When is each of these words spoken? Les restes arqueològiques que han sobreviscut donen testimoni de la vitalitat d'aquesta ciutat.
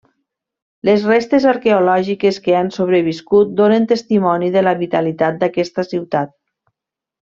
Les 0.89 1.03
restes 1.09 1.45
arqueològiques 1.51 2.41
que 2.47 2.57
han 2.63 2.73
sobreviscut 2.79 3.55
donen 3.63 3.89
testimoni 3.95 4.53
de 4.59 4.67
la 4.69 4.77
vitalitat 4.85 5.41
d'aquesta 5.45 5.91
ciutat. 5.95 6.37